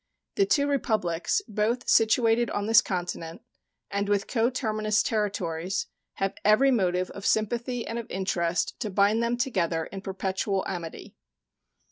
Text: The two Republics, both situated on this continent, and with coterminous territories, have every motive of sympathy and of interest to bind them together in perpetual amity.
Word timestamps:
The 0.33 0.47
two 0.47 0.65
Republics, 0.65 1.43
both 1.47 1.87
situated 1.87 2.49
on 2.49 2.65
this 2.65 2.81
continent, 2.81 3.43
and 3.91 4.09
with 4.09 4.25
coterminous 4.25 5.03
territories, 5.03 5.85
have 6.13 6.33
every 6.43 6.71
motive 6.71 7.11
of 7.11 7.23
sympathy 7.23 7.85
and 7.85 7.99
of 7.99 8.09
interest 8.09 8.79
to 8.79 8.89
bind 8.89 9.21
them 9.21 9.37
together 9.37 9.85
in 9.85 10.01
perpetual 10.01 10.63
amity. 10.67 11.13